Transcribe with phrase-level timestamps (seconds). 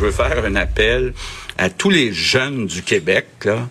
[0.00, 1.12] Veux faire un appel
[1.58, 3.26] à tous les jeunes du Québec.
[3.44, 3.68] Là.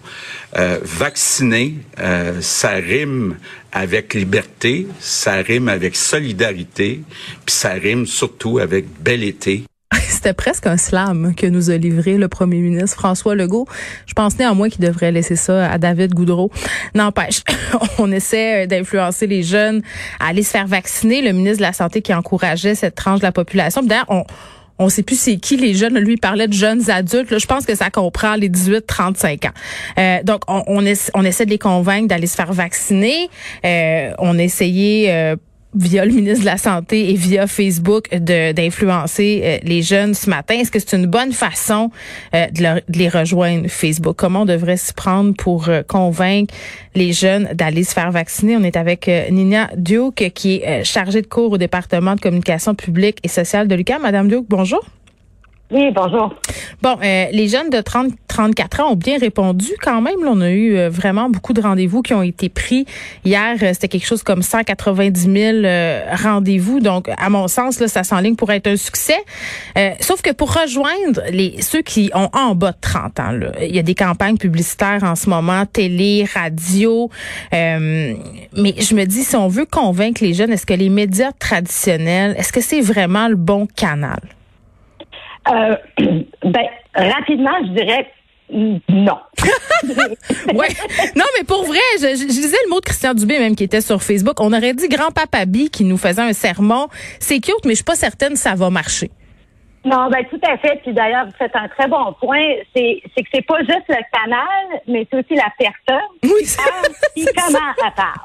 [0.57, 3.37] Euh, vacciner, euh, ça rime
[3.71, 7.01] avec liberté, ça rime avec solidarité,
[7.45, 9.63] puis ça rime surtout avec bel été.
[10.07, 13.67] C'était presque un slam que nous a livré le premier ministre François Legault.
[14.05, 16.51] Je pense néanmoins qu'il devrait laisser ça à David Goudreau.
[16.93, 17.41] N'empêche,
[17.97, 19.81] on essaie d'influencer les jeunes
[20.19, 21.21] à aller se faire vacciner.
[21.21, 23.81] Le ministre de la Santé qui encourageait cette tranche de la population.
[24.09, 24.25] On
[24.79, 25.97] on sait plus c'est qui les jeunes.
[25.99, 27.31] Lui, il parlait de jeunes adultes.
[27.31, 29.51] Là, je pense que ça comprend les 18-35 ans.
[29.97, 30.85] Euh, donc, on, on,
[31.25, 33.29] essaie, de les convaincre d'aller se faire vacciner.
[33.65, 35.35] Euh, on essayait euh,
[35.75, 40.55] via le ministre de la Santé et via Facebook d'influencer euh, les jeunes ce matin.
[40.55, 41.91] Est-ce que c'est une bonne façon
[42.33, 44.15] euh, de, les rejoindre Facebook?
[44.17, 46.53] Comment on devrait s'y prendre pour euh, convaincre
[46.95, 48.57] les jeunes d'aller se faire vacciner?
[48.57, 53.19] On est avec Nina Duke, qui est chargée de cours au département de communication publique
[53.23, 54.01] et sociale de l'UQAM.
[54.01, 54.83] Madame Duke, bonjour.
[55.71, 56.33] Oui, bonjour.
[56.81, 60.23] Bon, euh, les jeunes de 30, 34 ans ont bien répondu quand même.
[60.23, 62.85] Là, on a eu euh, vraiment beaucoup de rendez-vous qui ont été pris.
[63.25, 65.67] Hier, euh, c'était quelque chose comme 190 000
[66.23, 66.79] rendez-vous.
[66.79, 69.17] Donc, à mon sens, ça s'enligne pour être un succès.
[69.99, 73.79] sauf que pour rejoindre les ceux qui ont en bas de 30 ans, il y
[73.79, 77.09] a des campagnes publicitaires en ce moment, télé, radio.
[77.51, 78.15] mais
[78.53, 82.53] je me dis, si on veut convaincre les jeunes, est-ce que les médias traditionnels, est-ce
[82.53, 84.21] que c'est vraiment le bon canal?
[85.51, 85.75] Euh,
[86.43, 88.07] ben, rapidement, je dirais
[88.51, 89.19] non.
[90.53, 90.69] ouais.
[91.15, 93.81] Non, mais pour vrai, je, je, disais le mot de Christian Dubé même qui était
[93.81, 94.39] sur Facebook.
[94.39, 96.87] On aurait dit grand-papa B qui nous faisait un sermon.
[97.19, 99.11] C'est cute, mais je suis pas certaine que ça va marcher.
[99.85, 100.81] Non, ben tout à fait.
[100.83, 102.55] Puis d'ailleurs, vous faites un très bon point.
[102.75, 106.09] C'est, c'est que c'est pas juste le canal, mais c'est aussi la personne.
[106.23, 106.61] Oui, c'est
[107.15, 108.19] Puis comment elle parle.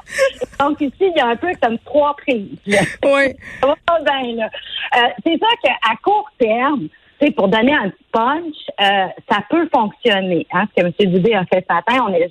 [0.59, 2.57] Donc ici, il y a un peu comme trois prises.
[2.67, 2.75] Oui.
[3.03, 4.49] bien, là.
[4.97, 6.89] Euh, c'est ça qu'à court terme,
[7.31, 10.45] pour donner un punch, euh, ça peut fonctionner.
[10.51, 11.11] Hein, ce que M.
[11.11, 12.29] Dubé a fait ce matin, on est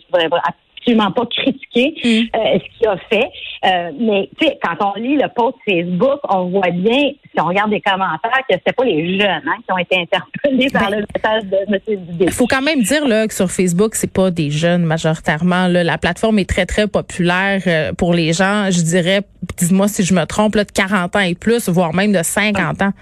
[0.79, 2.37] absolument pas critiqué mm.
[2.37, 3.31] euh, ce qu'il a fait.
[3.65, 4.29] Euh, mais
[4.63, 8.57] quand on lit le post Facebook, on voit bien, si on regarde les commentaires, que
[8.67, 12.07] c'est pas les jeunes hein, qui ont été interpellés par ben, le message de M.
[12.07, 12.25] Dubé.
[12.27, 15.69] Il faut quand même dire là, que sur Facebook, c'est pas des jeunes majoritairement.
[15.69, 15.85] Là.
[15.85, 19.23] La plateforme est très, très populaire pour les gens, je dirais,
[19.57, 22.83] dis-moi si je me trompe, là, de 40 ans et plus, voire même de 50
[22.83, 22.93] ans.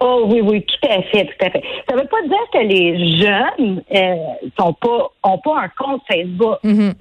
[0.00, 1.62] Oh oui, oui, tout à fait, tout à fait.
[1.88, 4.16] Ça veut pas dire que les jeunes euh,
[4.58, 6.58] sont pas ont pas un compte Facebook.
[6.64, 6.94] Mm-hmm.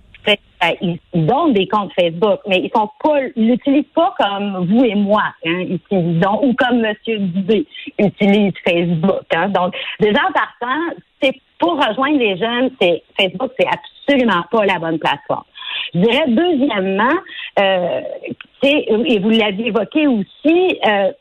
[0.63, 4.95] Euh, ils, ont des comptes Facebook, mais ils sont pas l'utilisent pas comme vous et
[4.95, 7.67] moi, hein, utilisons, ou comme Monsieur Dubé
[7.99, 9.21] utilise Facebook.
[9.35, 9.49] Hein.
[9.49, 14.79] Donc, déjà en partant, c'est pour rejoindre les jeunes, c'est Facebook, c'est absolument pas la
[14.79, 15.44] bonne plateforme.
[15.94, 17.13] Je dirais deuxièmement,
[17.59, 18.01] euh,
[18.63, 21.11] et vous l'aviez évoqué aussi, euh,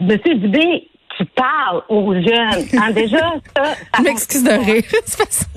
[0.00, 2.64] Monsieur Dubé qui parle aux jeunes.
[2.78, 3.18] Hein, déjà,
[3.56, 3.74] ça.
[3.94, 4.82] ça M'excuse de rire.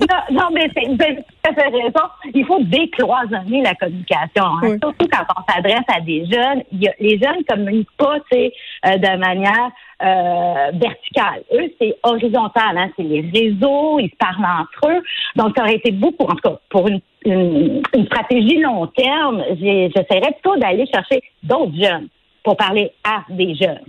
[0.00, 2.06] non, non, mais c'est, tout fait raison.
[2.34, 4.44] Il faut décloisonner la communication.
[4.44, 4.76] Hein.
[4.82, 6.62] Surtout quand on s'adresse à des jeunes.
[6.72, 9.70] Il y a, les jeunes ne communiquent pas euh, de manière
[10.02, 11.42] euh, verticale.
[11.52, 12.76] Eux, c'est horizontal.
[12.76, 12.90] Hein.
[12.96, 15.02] C'est les réseaux, ils se parlent entre eux.
[15.36, 19.42] Donc, ça aurait été beaucoup, en tout cas, pour une, une, une stratégie long terme,
[19.60, 22.08] j'essaierais plutôt d'aller chercher d'autres jeunes
[22.42, 23.80] pour parler à des jeunes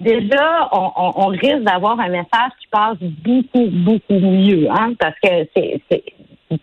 [0.00, 5.80] déjà, on, risque d'avoir un message qui passe beaucoup, beaucoup mieux, hein, parce que c'est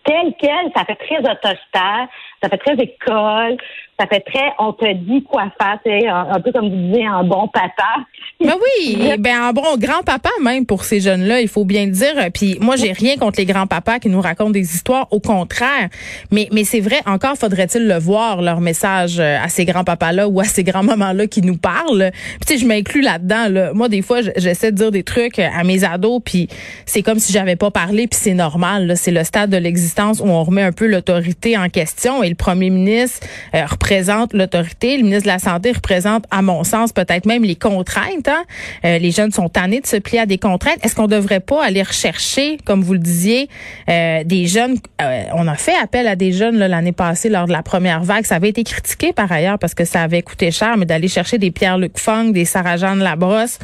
[0.04, 2.08] tel quel, ça fait très autoritaire,
[2.42, 3.56] ça fait très école,
[4.00, 7.24] ça fait très on te dit quoi faire, un, un peu comme vous disiez, un
[7.24, 7.70] bon papa.
[8.42, 12.14] Ben oui, ben un bon grand-papa même pour ces jeunes-là, il faut bien le dire.
[12.32, 15.90] Puis moi, j'ai rien contre les grands-papas qui nous racontent des histoires, au contraire.
[16.30, 20.40] Mais mais c'est vrai, encore faudrait-il le voir leur message euh, à ces grands-papas-là ou
[20.40, 22.10] à ces grands-mamans-là qui nous parlent.
[22.12, 23.48] Puis tu sais, je m'inclus là-dedans.
[23.50, 23.74] Là.
[23.74, 26.48] Moi, des fois, j'essaie de dire des trucs à mes ados, puis
[26.86, 28.94] c'est comme si j'avais pas parlé, puis c'est normal.
[28.96, 32.34] C'est le stade de l'existence où on remet un peu l'autorité en question et le
[32.34, 34.96] premier ministre euh, représente l'autorité.
[34.96, 38.28] Le ministre de la Santé représente, à mon sens, peut-être même les contraintes.
[38.28, 38.44] Hein.
[38.84, 40.78] Euh, les jeunes sont tannés de se plier à des contraintes.
[40.84, 43.48] Est-ce qu'on devrait pas aller rechercher, comme vous le disiez,
[43.88, 44.76] euh, des jeunes?
[45.02, 48.24] Euh, on a fait appel à des jeunes l'année passée lors de la première vague.
[48.24, 51.38] Ça avait été critiqué par ailleurs parce que ça avait coûté cher, mais d'aller chercher
[51.38, 53.58] des Pierre-Luc Funk, des Sarah-Jeanne Labrosse,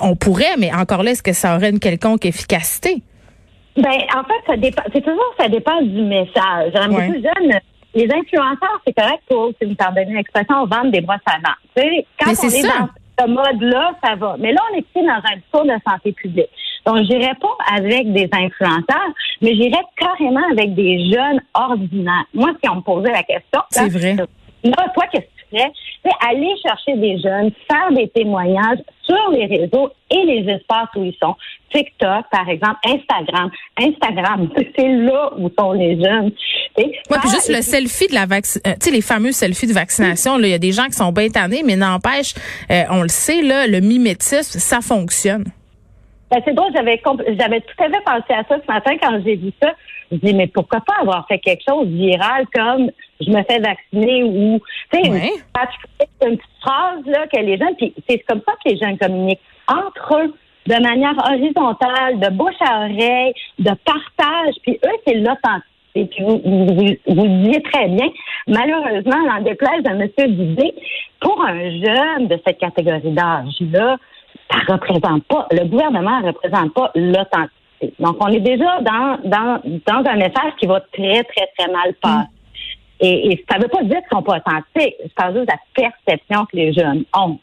[0.00, 3.02] on pourrait, mais encore là, est-ce que ça aurait une quelconque efficacité?
[3.76, 4.82] Ben, en fait, ça dépend.
[4.92, 6.72] C'est toujours ça dépend du message.
[6.88, 7.60] Beaucoup jeunes,
[7.94, 11.56] les influenceurs, c'est correct pour, si vous me pardonnez l'expression, vendre des brosses à dents.
[11.76, 12.88] sais, quand on est, dans
[13.18, 14.36] ce mode-là, ça va.
[14.38, 16.50] Mais là, on est ici dans un discours de santé publique.
[16.86, 22.24] Donc, j'irai pas avec des influenceurs, mais j'irai carrément avec des jeunes ordinaires.
[22.32, 24.16] Moi, si on me posait la question, c'est vrai.
[24.62, 30.24] Là, toi, qu'est-ce c'est aller chercher des jeunes, faire des témoignages sur les réseaux et
[30.24, 31.34] les espaces où ils sont.
[31.72, 33.50] TikTok, par exemple, Instagram.
[33.78, 36.32] Instagram, c'est là où sont les jeunes.
[36.78, 39.72] Oui, puis juste le selfie de la vaccination, euh, tu sais, les fameux selfies de
[39.72, 42.34] vaccination, il y a des gens qui sont bien tannés, mais n'empêche,
[42.70, 45.44] euh, on le sait, là, le mimétisme, ça fonctionne.
[46.30, 47.02] Ben, c'est drôle, j'avais
[47.38, 49.72] j'avais tout à fait pensé à ça ce matin quand j'ai vu ça.
[50.12, 52.90] Je dis mais pourquoi pas avoir fait quelque chose viral comme
[53.20, 54.60] je me fais vacciner ou
[54.92, 58.76] tu sais une, petite phrase là que les gens puis c'est comme ça que les
[58.76, 60.34] gens communiquent entre eux
[60.66, 64.54] de manière horizontale, de bouche à oreille, de partage.
[64.62, 65.14] Puis eux, c'est
[65.94, 66.06] l'authenticité.
[66.06, 68.08] Puis vous, vous, vous, le disiez très bien.
[68.46, 70.08] Malheureusement, en déplaise à M.
[70.16, 70.74] Dubé,
[71.20, 73.96] pour un jeune de cette catégorie d'âge-là,
[74.50, 77.94] ça représente pas, le gouvernement ne représente pas l'authenticité.
[77.98, 81.94] Donc, on est déjà dans, dans, dans un message qui va très, très, très mal
[82.00, 82.28] passer.
[83.00, 84.96] Et, et, ça ne veut pas dire qu'ils sont pas authentiques.
[85.18, 87.38] Ça veut juste la perception que les jeunes ont.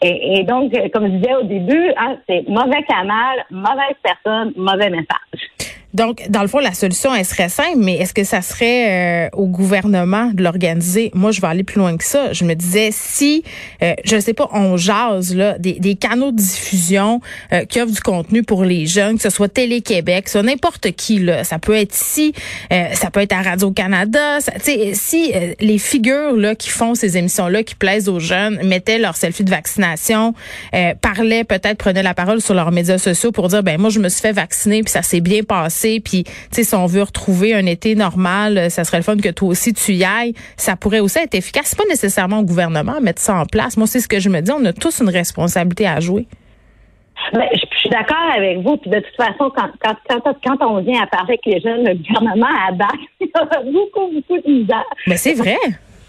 [0.00, 4.90] Et, et, donc, comme je disais au début, hein, c'est mauvais canal, mauvaise personne, mauvais
[4.90, 5.51] message.
[5.94, 9.28] Donc, dans le fond, la solution, elle serait simple, mais est-ce que ça serait euh,
[9.34, 11.10] au gouvernement de l'organiser?
[11.14, 12.32] Moi, je vais aller plus loin que ça.
[12.32, 13.44] Je me disais, si,
[13.82, 17.20] euh, je ne sais pas, on jase là, des, canaux de diffusion
[17.52, 21.18] euh, qui offrent du contenu pour les jeunes, que ce soit Télé-Québec, soit n'importe qui,
[21.18, 22.32] là, ça peut être ici,
[22.70, 24.38] ça peut être à Radio-Canada,
[24.94, 29.44] si les figures là, qui font ces émissions-là, qui plaisent aux jeunes, mettaient leur selfie
[29.44, 30.34] de vaccination,
[31.00, 34.08] parlaient, peut-être prenaient la parole sur leurs médias sociaux pour dire, ben moi, je me
[34.08, 37.54] suis fait vacciner, puis ça s'est bien passé puis, tu sais, si on veut retrouver
[37.54, 40.34] un été normal, euh, ça serait le fun que toi aussi tu y ailles.
[40.56, 41.66] Ça pourrait aussi être efficace.
[41.66, 43.76] C'est pas nécessairement au gouvernement à mettre ça en place.
[43.76, 44.50] Moi, c'est ce que je me dis.
[44.52, 46.26] On a tous une responsabilité à jouer.
[47.32, 48.76] Ben, je, suis d'accord avec vous.
[48.76, 51.84] Puis de toute façon, quand, quand, quand, quand, on vient à parler avec les jeunes,
[51.84, 52.72] le gouvernement a
[53.20, 54.84] il y a beaucoup, beaucoup de misère.
[55.06, 55.56] Mais c'est vrai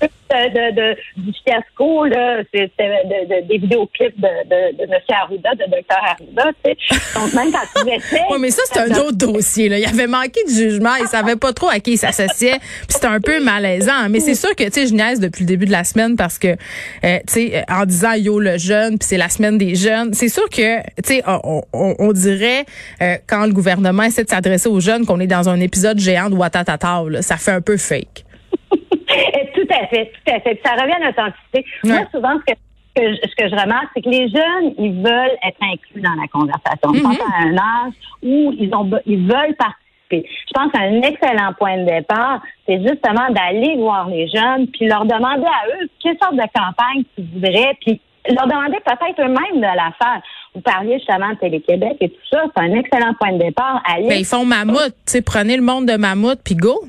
[0.08, 5.00] de, de, du fiasco, là, c'était de, des vidéoclips de, de, de M.
[5.10, 5.98] Arruda, de Dr.
[6.02, 7.20] Arruda, tu sais.
[7.20, 9.78] Donc, même quand oui, mais ça, c'est un autre dossier, là.
[9.78, 10.96] Il avait manqué de jugement.
[11.00, 12.60] Il savait pas trop à qui il s'associait.
[12.60, 14.10] Puis c'était un peu malaisant.
[14.10, 16.40] Mais c'est sûr que, tu sais, je niaise depuis le début de la semaine parce
[16.40, 20.14] que, euh, tu sais, en disant yo le jeune, puis c'est la semaine des jeunes,
[20.14, 22.66] c'est sûr que, tu sais, on, on, dirait,
[23.02, 26.30] euh, quand le gouvernement essaie de s'adresser aux jeunes, qu'on est dans un épisode géant
[26.30, 27.22] de Watatata, là.
[27.22, 28.26] Ça fait un peu fake.
[29.74, 30.62] à fait, tout à fait.
[30.64, 31.66] ça revient à l'authenticité.
[31.84, 32.60] Moi, souvent, ce que
[32.96, 36.94] ce que je remarque, c'est que les jeunes, ils veulent être inclus dans la conversation.
[36.94, 37.34] Je pense mm-hmm.
[37.34, 40.30] à un âge où ils ont ils veulent participer.
[40.48, 45.06] Je pense qu'un excellent point de départ, c'est justement d'aller voir les jeunes, puis leur
[45.06, 48.00] demander à eux quelle sorte de campagne ils voudraient, puis
[48.30, 50.22] leur demander peut-être eux-mêmes de la faire.
[50.54, 53.81] Vous parliez justement de Télé-Québec et tout ça, c'est un excellent point de départ.
[53.86, 54.08] Aller...
[54.08, 56.80] Ben, ils font mammouth, tu sais, prenez le monde de mammouth, puis go.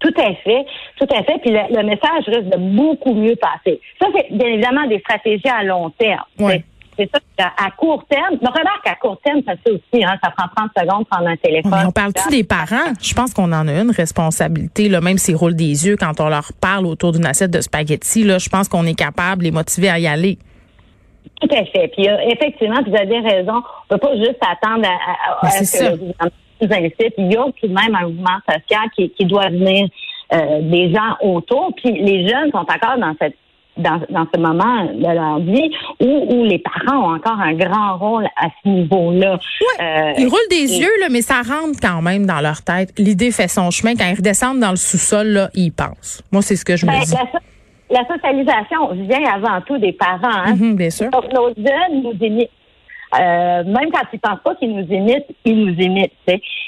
[0.00, 0.64] Tout à fait,
[0.96, 1.38] tout à fait.
[1.42, 3.80] Puis le, message risque de beaucoup mieux passer.
[4.00, 6.24] Ça, c'est bien évidemment des stratégies à long terme.
[6.98, 8.38] C'est ça, à court terme.
[8.42, 11.36] Mais remarque, à court terme, ça fait aussi, hein, ça prend 30 secondes prendre un
[11.36, 11.72] téléphone.
[11.86, 12.92] on parle-tu des parents?
[13.00, 16.28] Je pense qu'on en a une responsabilité, là, même s'ils roulent des yeux quand on
[16.28, 18.24] leur parle autour d'une assiette de spaghettis.
[18.24, 20.38] Là, je pense qu'on est capable de les motiver à y aller.
[21.40, 21.88] Tout à fait.
[21.88, 23.62] Puis euh, effectivement, vous avez raison.
[23.88, 26.30] On peut pas juste attendre à, à, ce que le gouvernement
[26.60, 29.88] il y a tout de même un mouvement social qui, doit venir
[30.32, 31.72] euh, des gens autour.
[31.76, 33.36] Puis les jeunes sont encore dans cette
[33.76, 38.48] dans, ce moment de leur vie où, les parents ont encore un grand rôle à
[38.62, 39.38] ce niveau-là.
[39.80, 42.92] Euh, ils roulent des yeux, là, mais ça rentre quand même dans leur tête.
[42.98, 43.94] L'idée fait son chemin.
[43.94, 46.22] Quand ils redescendent dans le sous-sol, là, ils pensent.
[46.32, 47.14] Moi, c'est ce que je me ben, dis.
[47.90, 50.18] La, socialisation vient avant tout des parents.
[50.22, 50.54] Hein?
[50.54, 51.10] Mm-hmm, bien sûr.
[51.10, 52.14] Donc, nos jeunes nous
[53.14, 56.12] euh, même quand ils pensent pas qu'ils nous imitent, ils nous imitent.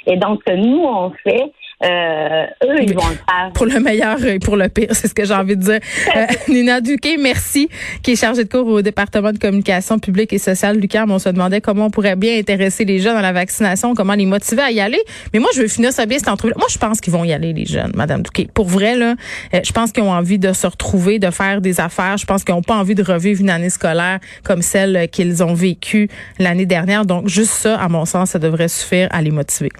[0.06, 1.52] Et donc, ce que nous, on fait,
[1.84, 3.52] euh, eux, ils vont le faire.
[3.54, 5.80] Pour le meilleur et pour le pire, c'est ce que j'ai envie de dire.
[6.14, 7.68] Euh, Nina Duquet, merci,
[8.02, 11.10] qui est chargée de cours au département de communication publique et sociale du CAM.
[11.10, 14.26] On se demandait comment on pourrait bien intéresser les jeunes à la vaccination, comment les
[14.26, 15.00] motiver à y aller.
[15.32, 16.52] Mais moi, je veux finir ça bien cette entrevue.
[16.56, 18.46] Moi, je pense qu'ils vont y aller, les jeunes, Madame Duquet.
[18.52, 19.14] Pour vrai, là,
[19.54, 22.18] euh, je pense qu'ils ont envie de se retrouver, de faire des affaires.
[22.18, 25.54] Je pense qu'ils n'ont pas envie de revivre une année scolaire comme celle qu'ils ont
[25.54, 26.08] vécue
[26.38, 27.06] l'année dernière.
[27.06, 29.70] Donc, juste ça, à mon sens, ça devrait suffire à les motiver.